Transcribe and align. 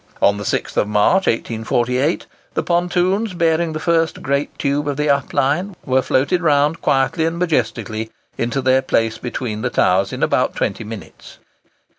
On 0.19 0.37
the 0.37 0.43
6th 0.43 0.87
March, 0.87 1.27
1848, 1.27 2.25
the 2.55 2.63
pontoons 2.63 3.35
bearing 3.35 3.73
the 3.73 3.79
first 3.79 4.23
great 4.23 4.49
tube 4.57 4.87
of 4.87 4.97
the 4.97 5.11
up 5.11 5.31
line 5.31 5.75
were 5.85 6.01
floated 6.01 6.41
round 6.41 6.81
quietly 6.81 7.23
and 7.25 7.37
majestically 7.37 8.09
into 8.35 8.63
their 8.63 8.81
place 8.81 9.19
between 9.19 9.61
the 9.61 9.69
towers 9.69 10.11
in 10.11 10.23
about 10.23 10.55
twenty 10.55 10.83
minutes. 10.83 11.37